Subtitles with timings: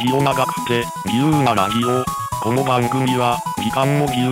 [0.00, 2.04] ジオ長くて自由なラジオ。
[2.42, 4.30] この番組は時間も自由、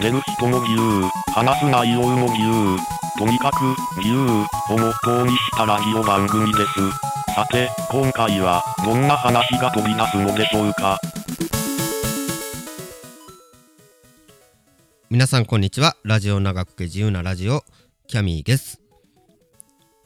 [0.00, 2.78] 寝る人も自由、話す内容も自由。
[3.18, 4.44] とにかく自由をモ
[4.78, 7.34] ットーにしたラジオ番組です。
[7.34, 10.98] さて、今回はどんな話が飛び出すのでしょうか。
[15.10, 17.64] 皆さんこんにちはラジオ長くて自由なラジオ
[18.06, 18.80] キャミーです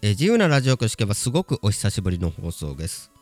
[0.00, 3.13] え自由なラジオとしてはすごくお久しぶりの放送です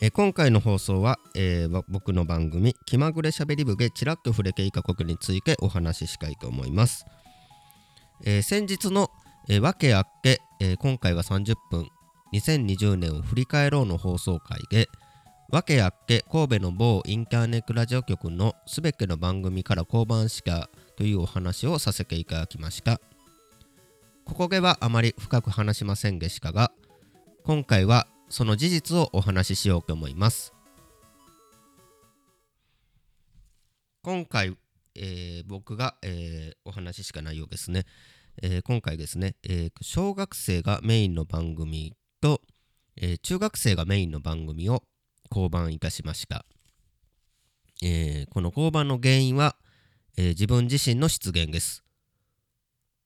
[0.00, 7.06] え今回の放送は、えー僕の番組「気まぐれしゃべり部」でちらっと触れていたことについてお話ししたいと思います、
[8.24, 9.10] えー先日の、
[9.48, 11.88] えー、訳あって、え今回は30分
[12.34, 14.88] 2020年を振り返ろうの放送回で
[15.50, 23.00] 訳あって神戸の某インターネットラジオ局のすべての番組から降板したというお話をさせていただきました。
[24.26, 26.72] ここではあまり深く話しませんでしたが
[27.44, 30.52] 今回はその事実をお話ししようと思います。
[34.02, 34.56] 今回、
[34.94, 37.84] えー僕が、えーお話ししか内容ですね、
[38.42, 42.40] えー今回ですね、え小学生がメインの番組と、
[42.96, 44.82] え中学生がメインの番組を
[45.30, 46.44] 降板いたしました、
[47.82, 49.56] えこの降板の原因は、
[50.16, 51.84] え自分自身の失言です。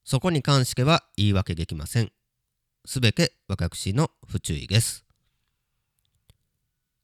[0.03, 2.11] そこに関しては言い訳できません。
[2.85, 5.05] すべて私の不注意です。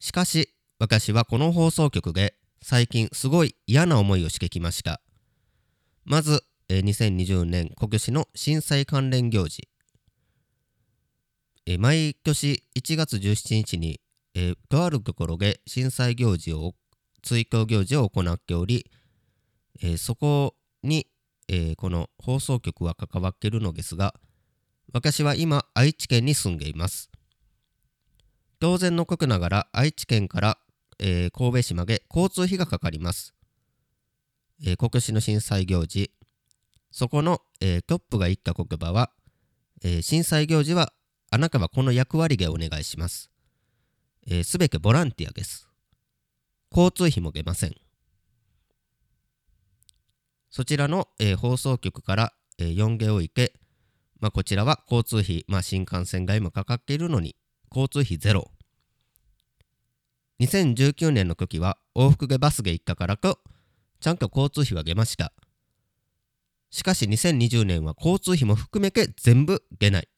[0.07, 5.01] しかし私はこの放送局で最近すごい嫌な思いをしてきました。
[6.05, 9.67] まず、えー2020年今年の震災関連行事。
[11.65, 13.99] えー毎年1月17日に、
[14.33, 16.71] えーとあるところで震災行事を
[17.21, 18.89] 追悼行事を行っており、
[19.81, 21.07] えーそこに、
[21.49, 24.13] えーこの放送局は関わっているのですが
[24.93, 27.11] 私は今愛知県に住んでいます。
[28.59, 30.57] 当然のことながら愛知県から、
[30.99, 33.33] えー神戸市まで交通費がかかります、
[34.65, 36.11] えー今年の震災行事
[36.91, 39.11] そこの、えートップが言った言葉は、
[39.83, 40.93] えー震災行事は
[41.29, 43.29] あなたはこの役割でお願いします。
[44.43, 45.69] すべてボランティアです。
[46.71, 47.75] 交通費も出ません。
[50.49, 53.53] そちらの、えー放送局から、えー、4下を受け、
[54.19, 57.35] まあ、こちらは交通費、まあ、新幹線代もかかっているのに、
[57.69, 58.51] 交通費ゼロ。
[60.39, 63.39] 2019年の時は往復でバスで行ったからと、
[63.99, 65.33] ちゃんと交通費は出ました。
[66.69, 70.09] しかし2020年は交通費も含めて全部出ない。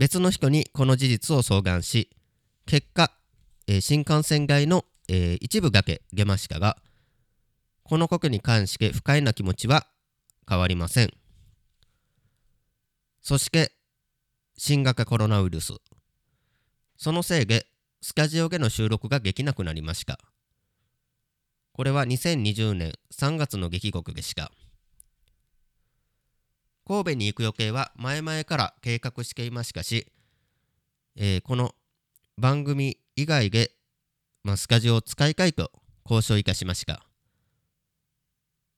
[0.00, 2.08] 別の人にこの事実を相談し
[2.64, 3.12] 結果、
[3.66, 6.78] えー新幹線代の、えー一部だけ出ましたが
[7.82, 9.86] このことに関して不快な気持ちは
[10.48, 11.12] 変わりません
[13.20, 13.72] そして
[14.62, 15.72] 新型コロナウイルス
[16.98, 17.66] そのせいで
[18.02, 20.18] スタジオでの収録ができなくなりました
[21.72, 24.52] これは2020年3月の出来事でした
[26.86, 30.06] 神戸に行く予定は前々から計画していましたし、
[31.16, 31.74] えーこの
[32.36, 33.70] 番組以外で、
[34.44, 35.70] まあ、スタジオを使いたいと
[36.04, 37.02] 交渉いたしました。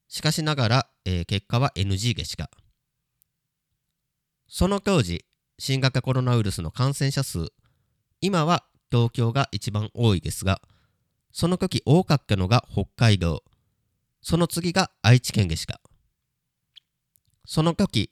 [0.07, 2.49] しかしながら、えー結果は NG でした。
[4.47, 5.25] その当時、
[5.65, 7.47] 新型コロナウイルスの感染者数、
[8.19, 10.61] 今は東京が一番多いですが、
[11.31, 13.45] その時多かったのが北海道、
[14.21, 15.79] その次が愛知県でした。
[17.45, 18.11] その時、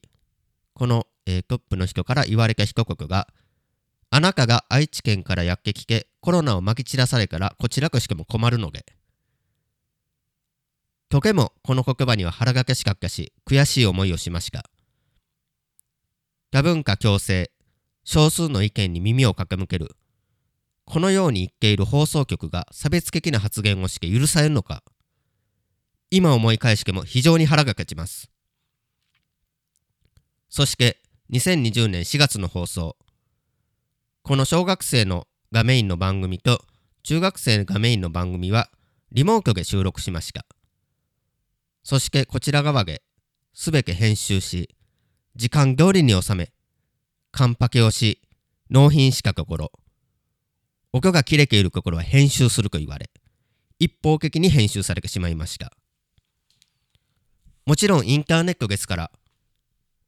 [0.75, 3.27] この、えートップの人から言われた一言が、
[4.11, 8.85] あなたが愛知県からやってきてコロナをまき散らされたらこちらとしても困るので。
[11.09, 14.70] とてもこの言葉には腹がけしかったし、悔しい思いをしました。
[16.51, 17.51] 多文化共生、
[18.03, 19.95] 少数の意見に耳を傾ける。
[20.85, 24.83] このように言っている放送局が差別的な発言をして許されるのか。
[26.09, 28.31] 今思い返しても非常に腹が立ちます。
[30.51, 31.01] そして
[31.31, 32.97] 2020年4月の放送
[34.21, 36.59] この小学生のがメインの番組と
[37.03, 38.69] 中学生がメインの番組は
[39.13, 40.45] リモートで収録しました
[41.83, 43.01] そしてこちら側で
[43.53, 44.75] 全て編集し
[45.35, 46.51] 時間通りに収め
[47.31, 48.21] カンパケをし
[48.69, 49.71] 納品したところ
[50.93, 53.09] 音が切れているところは編集すると言われ
[53.79, 55.71] 一方的に編集されてしまいました
[57.65, 59.11] もちろんインターネットですから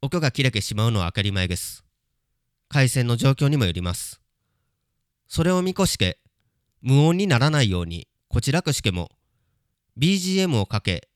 [0.06, 1.86] 音が切れてしまうのは当たり前です。
[2.68, 4.20] 回線の状況にもよります。
[5.30, 6.20] それを見越して、
[6.82, 9.12] 無音にならないように、こちらとしても、
[9.98, 11.08] BGM をかけ、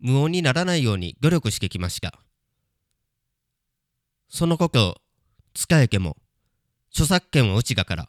[0.00, 2.23] 無音にならないように努力してきました。
[4.34, 4.96] そのことを、
[5.54, 6.16] 使えけも、
[6.90, 8.08] 著作権はうちがから、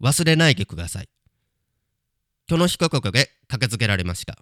[0.00, 1.08] 忘れないでください。
[2.48, 4.38] この被告で駆けつけられました。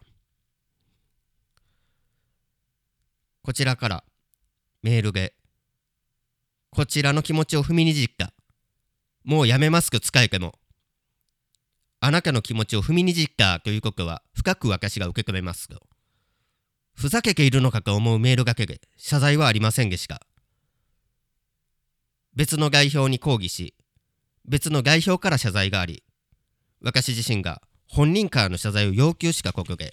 [3.42, 4.04] こちらから
[4.82, 5.32] メールで、
[6.68, 8.34] こちらの気持ちを踏みにじった。
[9.24, 10.58] もうやめますく使えても。
[12.00, 15.80] あなたの気持ちを踏みにじったということは深く私が受け止めますと。
[16.94, 20.26] ふざけているのかと思うメールだけで謝罪はありませんでした。
[22.34, 23.74] 別の代表に抗議し、
[24.46, 26.02] 別の代表から謝罪があり、
[26.80, 29.92] 私自身が本人からの謝罪を要求したことで、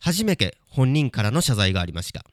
[0.00, 2.24] 初めて本人からの謝罪がありました。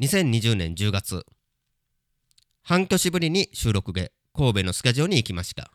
[0.00, 1.24] 2020年10月、
[2.62, 5.72] 半年ぶりに収録で神戸のスタジオに行きました。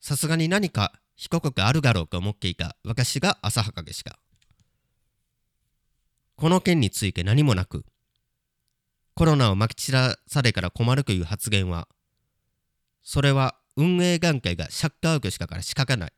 [0.00, 4.18] さすがに何か被告があるだろうと思っていた私が浅はかでした。
[6.36, 7.84] この件について何もなく、
[9.14, 11.88] コロナをまき散らされから困るという発言は、
[13.02, 16.12] それは運営側がシャットアウトしたから仕方ない。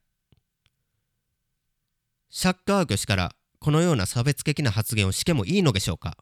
[2.30, 6.16] シャットアウトしたらこのような差別的な発言をしてもいいのでしょうか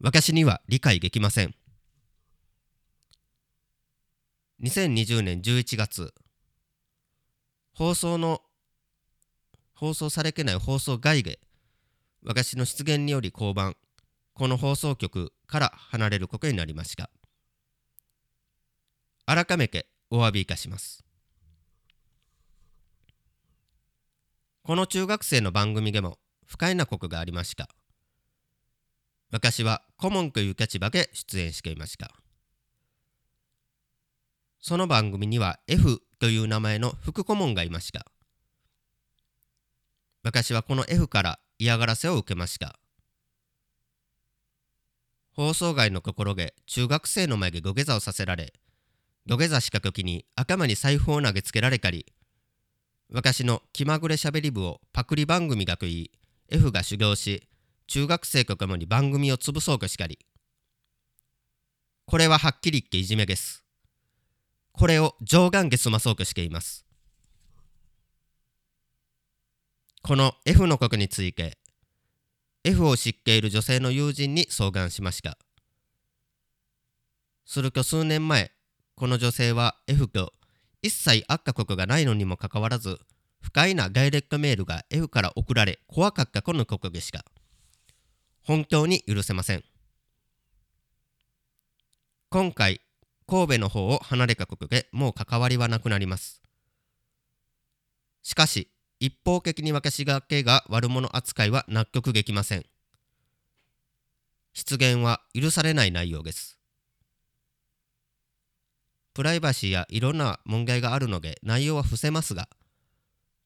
[0.00, 1.54] 私には理解できません。
[4.62, 6.14] 2020年11月、
[7.74, 8.42] 放送の、
[9.74, 11.40] 放送されてない放送外で、
[12.24, 13.74] 私の出現により降板、
[14.38, 17.10] この放送局から離れることになりました。
[19.26, 21.04] 改めてお詫びいたします。
[24.62, 27.68] この中学生の番組でも不快なことがありました。
[29.32, 32.12] 私は顧問という立場で出演していました。
[34.60, 38.06] その番組には F という名前の副顧問がいました。
[40.22, 42.77] 私はこの F から嫌がらせを受けました。
[45.38, 48.52] 放送外の心で中学生の前で土下座をさせられ、
[49.24, 52.06] 土下座した時に頭に財布を投げつけられたり、
[53.14, 56.10] 私の気まぐれしゃべり部をパクリ番組だと言い、
[56.50, 57.46] F が修行し、
[57.86, 60.18] 中学生とともに番組を潰そうとしたり。
[62.06, 63.62] これははっきり言っていじめです。
[64.72, 66.84] これを上眼で済まそうとしています。
[70.02, 71.57] この F のことについて、
[72.64, 75.38] F を知っている女性の友人に相談しました。
[77.44, 78.52] すると数年前、
[78.94, 80.34] この女性は F と
[80.82, 82.98] 一切会ったことがないのにもかかわらず、
[83.40, 87.24] 不快なダイレクトメールが F から送られ、怖かったこのことでした。
[88.42, 89.64] 本当に許せません。
[92.30, 92.80] 今回、
[93.26, 96.42] 神戸の方を離れたことでもう関わりはなくなります。
[98.22, 102.64] しかし、一方的に私がけが悪者扱いは納得できません。
[104.54, 106.58] 失言は許されない内容です。
[109.14, 112.48] プライバシーやいろんな問題があるので内容は伏せますが、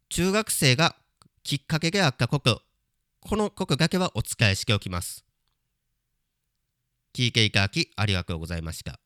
[0.09, 0.97] 中学生が
[1.43, 2.63] きっかけであったこと、
[3.21, 5.25] このことだけはお伝えしておきます。
[7.15, 8.99] 聞いていただきありがとうございました。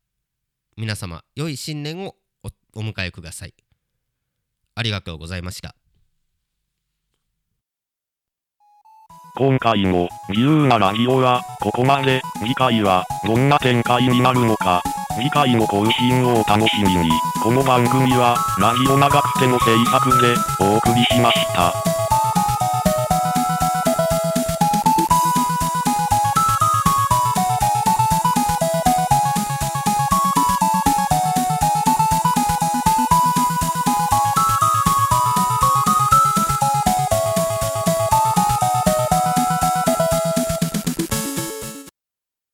[0.76, 2.14] 皆様、良い新年を
[2.74, 3.54] お迎えください。
[4.74, 5.74] ありがとうございました。
[9.38, 12.22] 今回も自由なラジオはここまで。
[12.38, 14.82] 次回はどんな展開になるのか。
[15.14, 17.10] 次回の更新をお楽しみに。
[17.42, 21.85] この番組はラジオ長くての制作でお送りしました。